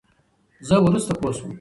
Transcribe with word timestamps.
زه 0.67 0.75
ورورسته 0.83 1.13
پوشوم. 1.21 1.49